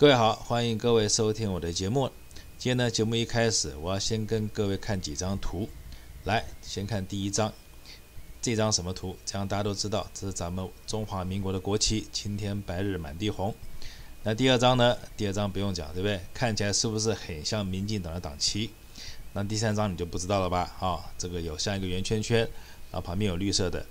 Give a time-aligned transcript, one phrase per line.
[0.00, 2.08] 各位好，欢迎各位收听我的节目。
[2.56, 5.68] 今天呢，节目一开始，我要先跟各位看几张图。
[6.22, 7.52] 来，先看第一张，
[8.40, 9.16] 这张什么图？
[9.26, 13.52] 这样大家都知道，这是咱们中华民国的国旗，青天白日满地红。
[14.22, 14.96] 那第二张呢？
[15.16, 16.20] 第二张不用讲，对不对？
[16.32, 18.70] 看起来是不是很像民进党的党旗？
[19.32, 20.76] 那第三张你就不知道了吧？
[20.78, 22.38] 啊，这个有像一个圆圈圈，
[22.92, 23.84] 然后旁边有绿色的，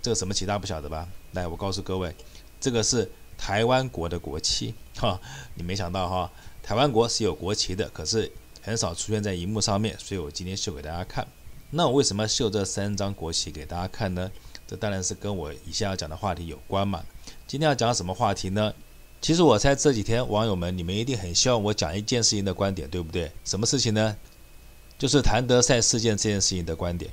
[0.00, 1.08] 这个什么旗大不晓得吧？
[1.32, 2.14] 来，我告诉各位，
[2.60, 3.10] 这个是。
[3.40, 5.18] 台湾国的国旗，哈，
[5.54, 6.30] 你没想到哈，
[6.62, 11.26] 台湾国是有国旗的，可是很少出现在荧幕上面，所以我今天秀给大家看。
[11.70, 14.30] 那我为什么要秀这三张国旗给大家看呢？
[14.68, 17.02] 这当然是跟我以下要讲的话题有关嘛。
[17.46, 18.74] 今天要讲什么话题呢？
[19.22, 23.32] 其实我猜这几天网友们，你们一定很希望我讲一件事情的观点，对不对？
[23.42, 24.14] 什么事情呢？
[24.98, 27.10] 就是谭德赛事件这件事情的观点。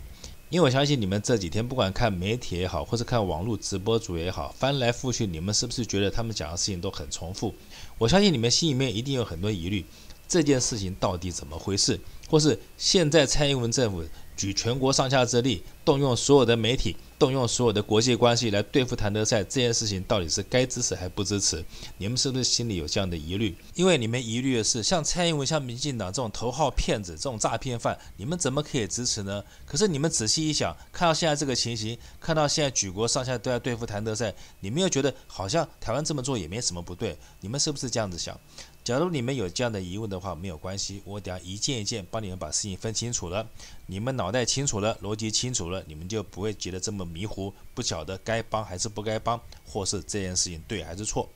[0.50, 7.54] 因为我相信你们这几天不管看媒体也好，或是看网络直播主也好，翻来覆去，你们是不是觉得他们讲的事情都很重复？
[7.98, 9.84] 我相信你们心里面一定有很多疑虑，
[10.26, 12.00] 这件事情到底怎么回事？
[12.30, 14.02] 或是现在蔡英文政府
[14.38, 21.64] 举全国上下之力，动用所有的媒体，动用所有的国际关系来对付谭德赛这件事情，到底是该支持还不支持？
[21.98, 23.56] 你们是不是心里有这样的疑虑？
[23.74, 29.44] 因为你们疑虑的是，像蔡英文、像民进党这种头号骗子、这种诈骗犯，你们怎么可以支持呢？
[29.66, 38.40] 可是你们仔细一想，看到现在这个情形，看到现在举国上下都在对付谭德赛，你们又觉得好像台湾这么做也没什么不对，你们是不是这样子想？
[38.88, 43.46] 假如你们有这样的疑问的话，没有关系，我等下一件一件帮你们把事情分清楚了。
[43.88, 51.28] 你们脑袋清楚了，逻辑清楚了，你们就不会觉得这么迷糊，不晓得该帮还是不该帮，或是这件事情对还是错。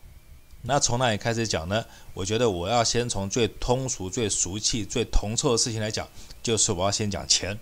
[0.62, 1.84] 那从哪里开始讲呢？
[2.14, 6.08] 我觉得我要先从最通俗、最俗气、最铜臭的事情来讲，
[6.42, 7.60] 就是我要先讲钱。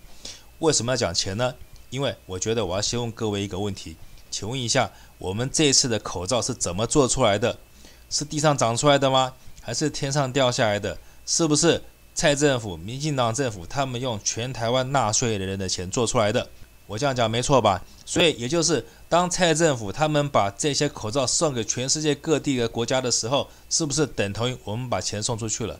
[0.60, 1.52] 为什么要讲钱呢？
[1.88, 3.96] 因为我觉得我要先问各位一个问题，
[4.30, 7.58] 请问一下，我们这次的口罩是怎么做出来的？
[8.08, 9.34] 是地上长出来的吗？
[9.60, 10.98] 还是天上掉下来的？
[11.26, 11.82] 是不是
[12.14, 16.48] 蔡政府、民进党政府他们用全台湾纳税人的钱做出来的？
[16.86, 17.84] 我这样讲没错吧？
[18.04, 25.78] 所以也就是当蔡政府他们把这些口罩送给全世界各地的国家的时候，是不是等同于我们把钱送出去了？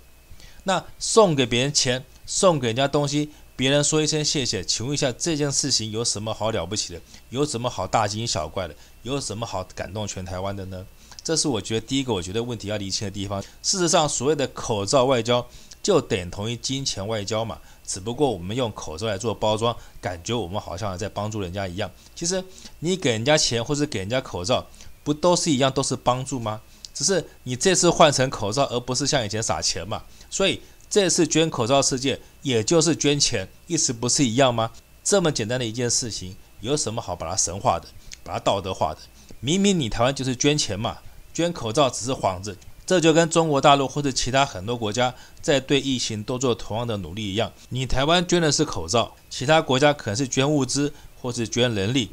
[0.64, 7.00] 那送给别人钱，送给人家东西，别人说一声谢谢，请问一下这件事情有什么好了不起的？
[7.30, 8.74] 有什么好大惊小怪的？
[9.02, 10.86] 有什么好感动全台湾的呢？
[11.22, 13.42] 这是我觉得第一个，我觉得问题要厘清的地方。
[13.62, 15.46] 事实上，所谓的口罩外交
[15.82, 21.90] 就等同于金钱外交嘛，只不过我们用口罩来做包装，感觉我们好像在帮助人家一样。
[22.14, 22.42] 其实
[22.80, 24.66] 你给人家钱或是给人家口罩，
[25.04, 26.60] 不都是一样，都是帮助吗？
[26.94, 30.02] 只是你这次换成口罩，而不是像以前撒钱嘛。
[30.28, 34.70] 所以这次捐口罩事件，也就是捐钱，意思不是一样吗？
[35.04, 37.86] 这么简单的一件事情，有什么好把它神化的，
[38.24, 39.00] 把它道德化的？
[39.40, 40.98] 明明你台湾就是捐钱嘛。
[41.40, 47.50] 捐口罩只是幌子，这就跟中国大陆或者其他很多国家在对疫情都做同样的努力一样。
[47.70, 52.10] 你台湾捐的是口罩，其他国家可能是捐物资，或是捐人力，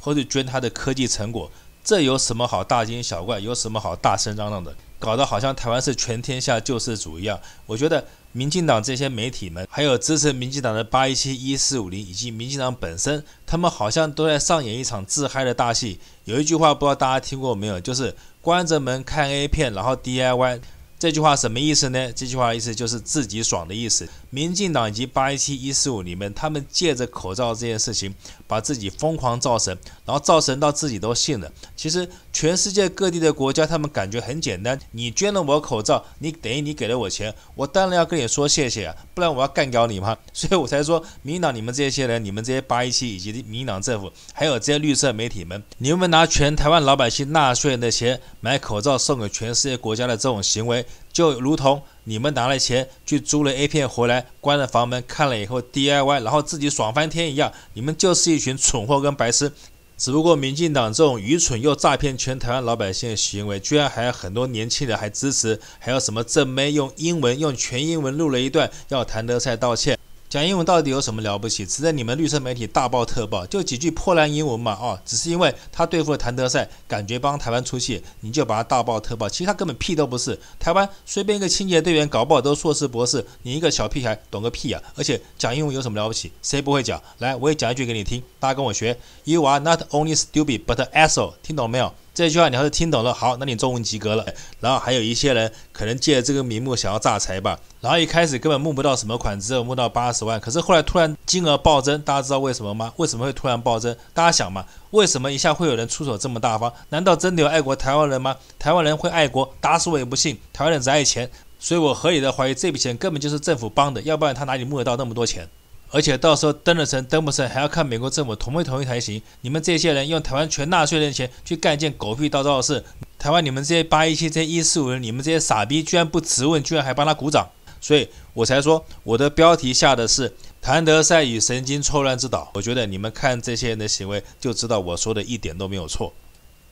[0.00, 1.50] 或是捐他的科技成果。
[1.84, 3.38] 这有什么好大惊小怪？
[3.38, 4.74] 有什么好大声嚷嚷的？
[5.00, 7.40] 搞得好像台湾是全天下救世主一样。
[7.66, 15.98] 我觉得民进党这些媒体们，还有支持民进党的八一七一四五零，以及民进党本身，他们好像都在上演一场自嗨的大戏。
[16.26, 18.14] 有一句话不知道大家听过没有，就是。
[18.42, 20.62] 关着门看 A 片，然后 DIY，
[20.98, 22.10] 这句话什么意思呢？
[22.10, 24.08] 这句话意思就是自己爽的意思。
[24.30, 28.14] 民进党以及八一七一四五里面，他们借着口罩这件事情，
[28.46, 31.50] 把自己疯狂造神，然后造神到自己都信了。
[31.76, 40.16] 其实全世界各地的国家，他们感觉很简单：你捐了我口罩，你等于你给了我钱，我当然要跟你说谢谢啊，不然我要干掉你吗？
[40.32, 51.82] 所以我才说，民进党你们这些人，你们这些八一七以及民进党政府，还有这些绿色媒体们，你们拿全台湾老百姓纳税人的钱买口罩送给全世界国家的这种行为，就如同。
[52.10, 59.52] 你们拿了钱去租了 A 片回来，关了房门看了以后 DIY，然后自己爽翻天一样，你们就是一群蠢货跟白痴。
[59.96, 69.96] 只不过民进党这种愚蠢又诈骗全台湾老百姓的行为，居然还有很多年轻人还支持，还有什么正妹用英文用全英文录了一段要谭德赛道歉。
[70.30, 71.66] 讲英文到底有什么了不起？
[71.66, 74.78] 值得你们绿色媒体大爆特爆，就几句破烂英文嘛！
[74.80, 79.28] 哦，只是因为他对付了谭德赛，感觉帮台湾出气，你就把他大爆特爆。
[79.28, 80.38] 其实他根本屁都不是。
[80.60, 84.80] 台湾随便一个清洁队员，搞不好都硕士博士，你一个小屁孩懂个屁啊！
[84.94, 86.30] 而且讲英文有什么了不起？
[86.42, 87.02] 谁不会讲？
[87.18, 91.92] 来，我也讲一句给你听，大家跟我学：You are not only stupid but asshole，听懂没有？
[92.12, 94.26] 这句话你要是听懂了，好，那你中文及格了。
[94.60, 102.92] 然后还有一些人可能借这个名目想要诈财吧，然后一开始根本募不到什么款，只有募到八十万，可是后来突然金额暴增，大家知道为什么吗？
[102.96, 103.96] 为什么会突然暴增？
[104.12, 106.72] 大家想嘛，为什么一下会有人出手这么大方？
[106.90, 108.36] 难道真的有爱国台湾人吗？
[108.58, 109.54] 台湾人会爱国？
[109.60, 110.38] 打死我也不信。
[110.52, 115.48] 台湾人只爱钱，所以我合理的怀疑这笔钱根本就是政府帮的，要不然他哪里募得到那么多钱？
[115.92, 119.20] 而且到时候登了成登不成，还要看美国政府同不同意才行。
[119.40, 122.84] 你们这些人用台湾全纳税人的钱去干一件狗屁倒灶的事，
[123.18, 127.48] 台湾你们这些八一七、这一四五人，你们这些傻逼居然不质问，居然还帮他鼓掌，
[127.80, 130.32] 所以我才说我的标题下的是
[130.62, 132.50] 谭德赛与神经错乱之岛。
[132.54, 136.12] 我觉得你们看这些人的行为就知道我说的一点都没有错。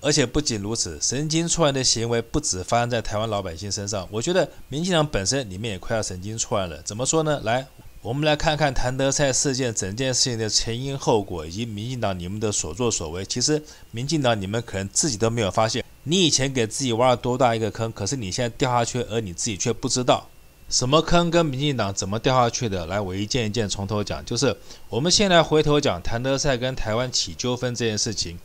[0.01, 6.81] 而且不仅如此，神经错乱的行为不止发生在台湾老百姓身上，我觉得民进党本身里面也快要神经错乱了。
[6.83, 7.41] 怎么说呢？
[7.43, 7.67] 来。
[8.09, 13.23] 我们来看看谭德赛事件整件事情的前因后果，以及民进党你们的所作所为。
[13.27, 20.27] 其实，民进党你们可能自己都没有发现，你以前给自己挖了多大一个坑，可是你现在掉下去，而你自己却不知道
[20.71, 22.87] 什么坑跟民进党怎么掉下去的。
[22.87, 24.25] 来，我一件一件从头讲。
[24.25, 24.57] 就是
[24.89, 28.39] 我们先来回头讲谭德赛跟台湾起纠纷这件事情。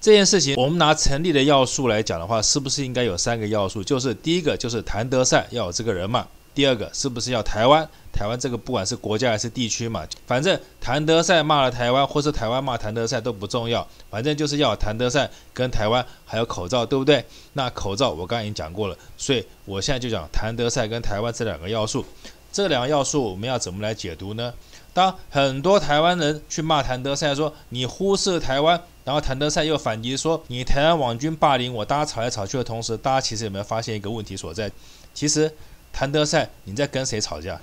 [0.00, 3.82] 这件事情，我们拿成立的要素来讲的话，是不是应该有三个要素？
[3.82, 6.28] 就是第一个，就是谭德赛要有这个人嘛。
[6.54, 7.88] 第二个是不是要台湾？
[8.12, 17.24] 台湾这个不管是国家还是地区嘛，反正谭德赛骂了台湾，或是台湾骂谭德赛都不重要，反正就是要谭德赛跟台湾还有口罩，对不对？
[17.52, 22.04] 那口罩我刚刚已经讲过了，所以我现在就讲谭德赛跟台湾这两个要素。
[22.52, 24.52] 这两个要素我们要怎么来解读呢？
[24.92, 34.68] 当很多台湾人去骂谭德赛说你忽视台湾，然后谭德赛又反击说你台湾网军霸凌我，大家吵来吵去的同时，大家其实有没有发现一个问题所在？
[35.14, 35.50] 其实。
[35.92, 37.60] 谭德赛，你在跟谁吵架？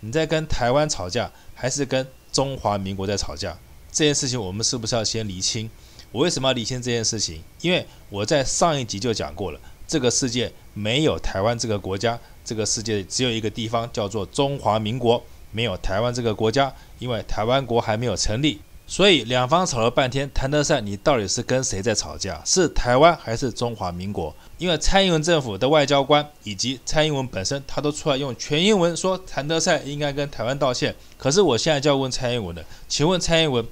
[0.00, 3.56] 你在跟台湾吵架，还是跟中华民国在吵架？
[3.92, 5.68] 这件事情我们是不是要先厘清？
[6.12, 7.42] 我为什么要厘清这件事情？
[7.60, 15.22] 因为我在上一集就讲过了，这个世界没有台湾这个国家，这个世界只有一个地方叫做中华民国，
[15.52, 18.60] 没有台湾这个国家，因为台湾国还没有成立。
[18.90, 22.42] 所以两方吵了半天，谭德赛，你到底是跟谁在吵架？
[22.44, 24.34] 是台湾还是中华民国？
[24.58, 30.92] 因为蔡英文政府的外交官以及蔡英文本身，他都出来用全英文说谭德赛应该跟台湾道歉。
[31.16, 33.64] 可是我现在就要问蔡英文了，请问蔡英文，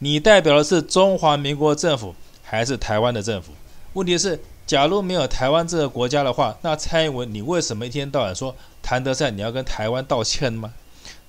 [0.00, 3.52] 你代表的是中华民国政府还是台湾的政府？
[3.94, 10.74] 问题是，假如没有台湾这个国家的话，那蔡英文你为什么一天到晚说谭德赛你要跟台湾道歉吗？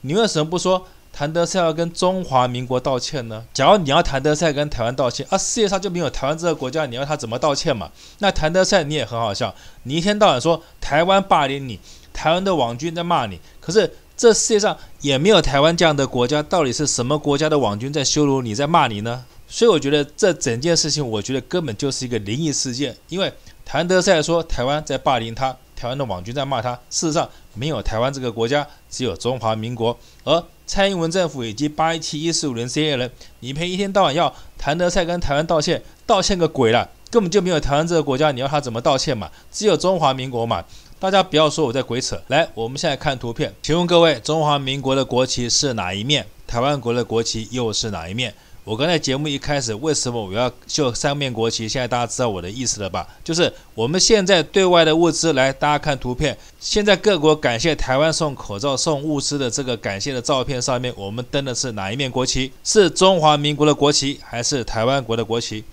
[0.01, 0.85] 你为什么不说？
[1.17, 3.43] 谭德赛要跟中华民国道歉呢？
[3.51, 7.89] 假如你要谭德赛跟台湾道歉，啊，世界上就没有台湾这个国家，你要他怎么道歉嘛？
[8.19, 11.79] 那谭德赛你也很好笑，你一天到晚说台湾霸凌你，
[12.13, 19.25] 台湾的网军在骂你，可是这世界上也没有台湾这样的国家，到底是什么国家的网军在羞辱你，在骂你呢？
[19.47, 23.33] 所以我觉得这整件事情，我觉得根本就是一个灵异事件，因为
[23.65, 30.43] 谭德赛说台湾在霸凌他，台湾的网军在骂他，事实上没有台湾这个国家，只有中华民国，而。
[30.69, 33.09] 蔡英文政府以及八一七一四五零这些人，
[33.39, 36.85] 你们一天到晚要谭德赛跟台湾道歉，道歉个鬼啦！
[37.09, 39.31] 根本就没有台湾这个国家，你要他怎么道歉嘛？
[39.49, 40.61] 只有中华民国嘛！
[40.99, 42.21] 大家不要说我在鬼扯。
[42.27, 46.27] 来，我们现在看图片，请问各位，中华民国的国旗是哪一面？
[46.45, 48.35] 台湾国的国旗又是哪一面？
[48.67, 51.69] 我刚才节目一开始，为什么我要秀三面国旗？
[51.69, 53.07] 现在大家知道我的意思了吧？
[53.23, 56.37] 就是我们现在对外的物资，来，大家看图片。
[56.59, 62.51] 现在各国感谢台湾送口罩、送物资的这个感谢的照片上面，我们登的是哪一面国旗？
[62.61, 65.63] 是中华民国的国旗，还是台湾国的国旗？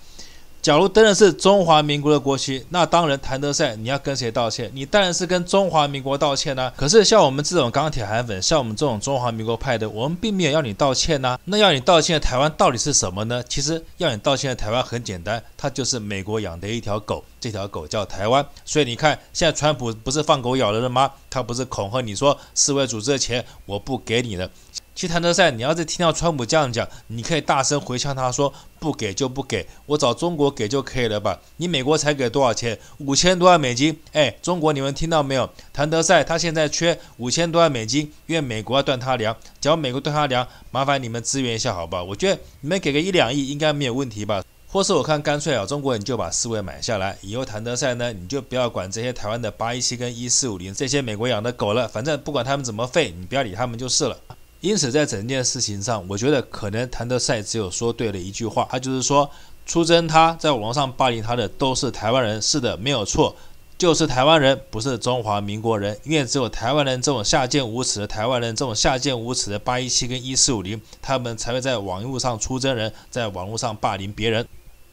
[0.65, 4.67] 假如登的是中华民国的国旗，那当然谭德赛你要跟谁道歉？
[4.73, 13.43] 你当然是跟中华民国道歉呐、可是像我们这种钢铁韩粉，像我们这种中华民国派的，我们并没有要你道歉呐、 那要你道歉的台湾到底是什么呢？
[13.47, 18.43] 其实要你道歉的台湾很简单，它就是美国养的一条狗，这条狗叫台湾。
[18.65, 21.11] 所以你看，现在川普不是放狗咬人了吗？
[21.29, 24.49] 他不是恐吓你说世卫组织的钱我不给你了。
[24.95, 31.37] 其实谭德赛，你要是听到川普这样讲，你可以大声回呛他说：“不给就不给，我找中国给就可以了吧？
[31.57, 32.79] 你美国才给多少钱？
[32.99, 33.99] 五千多万美金。
[34.13, 35.49] 哎，中国你们听到没有？
[35.73, 39.35] 谭德赛他现在缺五千多万美金，因为美国要断他粮。
[39.59, 42.01] 只要美国断他粮，麻烦你们支援一下，好吧？
[42.01, 44.45] 我觉得你们给个一两亿应该没有问题吧？
[44.69, 54.17] 或是我看干脆啊，中国你就把世卫买下来，以后谭德赛呢，你就不要管这些台湾的八一七跟一四五零这些美国养的狗了，反正不管他们怎么废，你不要理他们就是了。”
[54.61, 59.29] 因此，在整件事情上，我觉得可能谭德赛只有说对了一句话，他就是说，
[59.65, 63.35] 出征他在网上霸凌他的都是台湾人，是的，没有错，
[63.77, 74.47] 就是台湾人，不是中华民国人，因为只有台湾人这种下贱无耻的台湾人，这种下贱无耻的八一七跟一四五零，他们才会在网络上出征人，在网络上霸凌别人。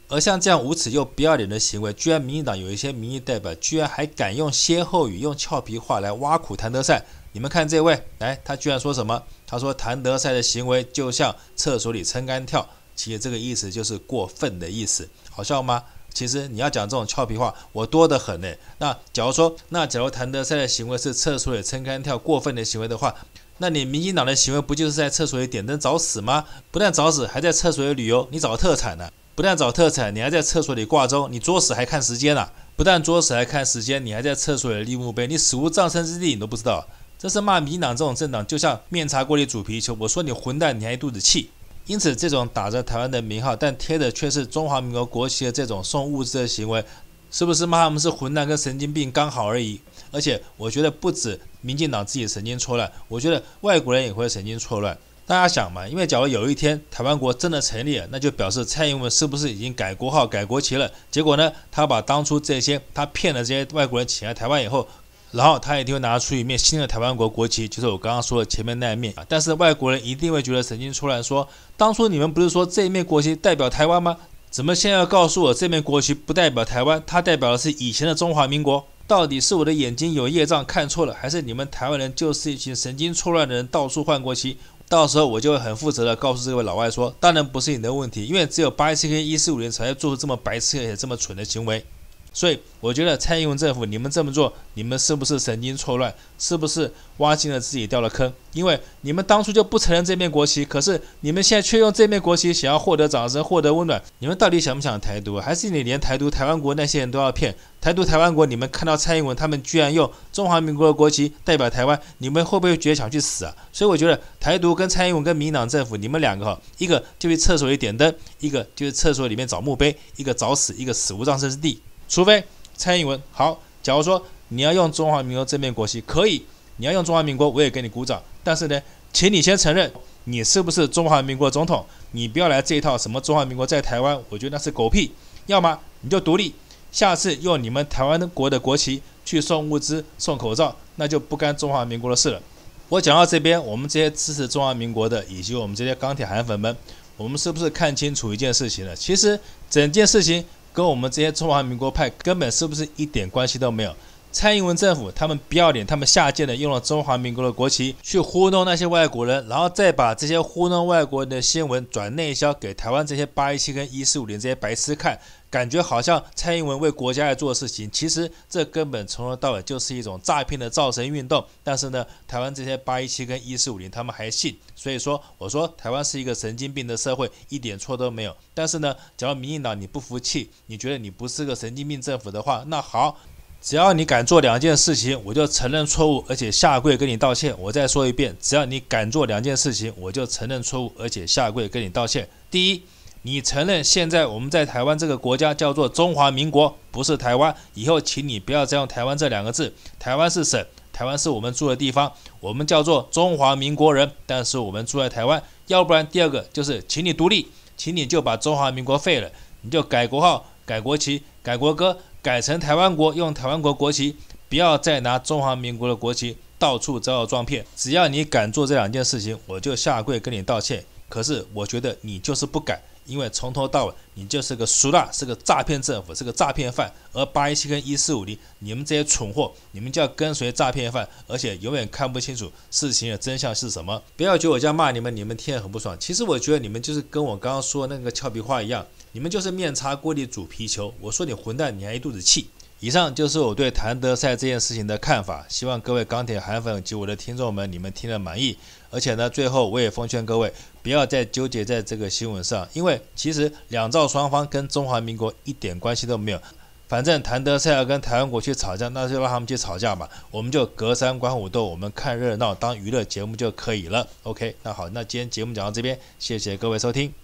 [0.08, 7.02] 而像这样无耻又不要脸的行为，居然民进党有一些民意代表居然还敢用歇后语、用俏皮话来挖苦谭德塞。
[7.32, 9.22] 你们看这位，来，他居然说什么？
[9.52, 12.66] 他说谭德塞的行为就像厕所里撑杆跳，
[12.96, 15.84] 其实这个意思就是过分的意思，好笑吗？
[16.14, 18.48] 其实你要讲这种俏皮话，我多得很呢。
[18.78, 23.14] 那假如说，那假如谭德塞的行为是厕所里撑杆跳过分的行为的话，
[23.58, 26.46] 那你民进党的行为不就是在厕所里点灯找死吗？
[26.70, 29.10] 不但找死，还在厕所里旅游，你找特产呢？
[29.34, 32.48] 不但找特产，你还在厕所里挂钟，你作死还看时间呢？
[32.74, 36.88] 不但作死还看时间，你还在厕所里立墓碑，你死无葬身之地，你都不知道。
[37.22, 39.96] 这是骂民党这种政党，就像面茶锅里煮皮球。
[40.00, 41.48] 我说你混蛋，你还一肚子气。
[41.86, 46.84] 因此，这种打着台湾的名号，但贴的却是中华民国国旗的这种送物资的行为，
[47.30, 49.80] 是不是骂他们是混蛋跟神经病刚好而已？
[50.10, 54.98] 而且，我觉得不止民进党自己神经错乱，我觉得外国人也会神经错乱。
[55.24, 60.90] 大家想嘛，因为假如有一天台湾国真的成立了，那就表示蔡英文是不是已经改国号、改国旗了？
[61.08, 64.88] 结果呢，他把当初这些他骗的这些外国人请来台湾以后。
[65.32, 69.24] 然后他一定会拿出一面新的台湾国国旗，就是我刚刚说的前面那一面啊。
[69.28, 74.16] 但是外国人一定会觉得神经错乱，说当初你们不是说这一面国旗代表台湾吗？
[74.50, 78.86] 怎么现在要告诉我这面国旗不代表台湾，它代表的是以前的中华民国？
[79.06, 84.58] 到底是我的眼睛有业障看错了，还是你们台湾人就是一群神经错乱的人到处换国旗？
[84.88, 91.84] 到时候我就会很负责的告诉这位老外说，当然不是你的问题，因为只有八一七跟一四五零才会做出这么白痴而且这么蠢的行为。
[92.32, 96.12] 所以我觉得蔡英文政府，你们这么做，你们是不是神经错乱？
[96.38, 98.32] 是不是挖进了自己掉了坑？
[98.54, 104.02] 因为你们当初就不承认这面国旗，可是你们现在却用这面国旗想要获得掌声、获得温暖。
[104.18, 105.38] 你们到底想不想台独？
[105.38, 107.54] 还是你连台独台湾国那些人都要骗？
[107.80, 113.54] 台独台湾国，你们看到蔡英文他们居然用中华民国的国旗代表台湾，你们会不会觉得想去死啊？
[113.72, 121.80] 所以我觉得台独跟蔡英文跟民党政府，你们两个哈，一个就去厕所里点灯，一个就是厕所里面找墓碑，一个找死，一个死无葬身之地。
[122.08, 122.44] 除非
[122.76, 126.44] 蔡英文好，假如说你要用中华民国这面国旗，可以，
[126.76, 128.22] 你要用中华民国，我也给你鼓掌。
[128.44, 128.80] 但是呢，
[129.12, 129.90] 请你先承认
[130.24, 135.12] 你是不是中华民国总统，你不要来这一套什么中华民国在台湾，我觉得那是狗屁。
[135.46, 136.54] 要么你就独立，
[136.90, 142.42] 下次用你们台湾的国的国旗去送物资、送口罩，那就不干中华民国的事了。
[142.88, 146.76] 我讲到这边，我们这些支持中华民国的，以及我们这些钢铁韩粉们，
[147.16, 148.94] 我们是不是看清楚一件事情了？
[148.94, 149.40] 其实
[149.70, 150.44] 整件事情。
[150.72, 153.94] 跟我们这些中华民国派根本是不是一点关系都没有？
[154.32, 165.18] 蔡英文政府他们不要脸，他们下贱的用了中华民国的国旗去糊弄那些外国人，然后再把这些糊弄外国人的新闻转内销给台湾这些八一七跟一四五零这些白痴看。
[165.50, 171.44] 感觉好像蔡英文为国家在做事情，其实这根本从头到尾就是一种诈骗的造神运动。
[171.62, 178.34] 但是呢，台湾这些八一七跟一四五零他们还信，所以说我说台湾是一个神经病的社会，一点错都没有。
[178.54, 183.18] 但是呢，假如民进党你不服气，你觉得你不是个神经病政府的话，那好，
[183.62, 187.54] 只要你敢做两件事情，我就承认错误，而且下跪跟你道歉。
[187.58, 192.28] 我再说一遍，只要你敢做两件事情，我就承认错误，而且下跪跟你道歉。
[192.50, 192.82] 第一。
[193.24, 197.54] 你承认现在我们在台湾这个国家叫做中华民国，不是台湾。
[197.74, 199.72] 以后请你不要再用台湾这两个字。
[199.96, 200.60] 台湾是省，
[200.92, 205.40] 台湾是我们住的地方，我们叫做中华民国人，但是我们住在台湾。
[205.68, 214.16] 要不然第二个就是，请你独立，请你就把中华民国废了，你就改国号、改国旗、改国歌，改成台湾国，用台湾国国旗，
[214.48, 217.66] 不要再拿中华民国的国旗到处招摇撞骗。
[217.76, 220.84] 只要你敢做这两件事情，我就下跪跟你道歉。
[221.08, 222.80] 可是我觉得你就是不敢。
[223.04, 226.88] 因为从头到尾，你就是个俗辣，是个诈骗政府，是个诈骗犯。
[227.12, 234.00] 而八一七跟一四五零，你们这些蠢货，你们就要跟随诈骗犯，而且永远看不清楚事情的真相是什么。
[234.16, 235.96] 不要觉得我这样骂你们，你们听得很不爽。
[235.98, 240.92] 其实我觉得你们就是跟我刚刚说的那个俏皮话一样，你们就是面插锅里煮皮球。
[241.00, 242.48] 我说你混蛋，你还一肚子气。
[242.80, 248.56] 以上就是我对谭德赛这件事情的看法，希望各位钢铁韩粉及我的听众们，你们听得满意。
[248.90, 250.52] 而且呢，最后我也奉劝各位，
[250.82, 256.40] 不要再纠结在这个新闻上，因为其实两造双方跟中华民国一点关系都没有。
[256.88, 264.08] 反正谭德赛要跟台湾国去吵架，那就让他们去吵架嘛，我们就隔山观虎斗，我们看热闹当娱乐节目就可以了。
[264.24, 267.21] OK，那好，那今天节目讲到这边，谢谢各位收听。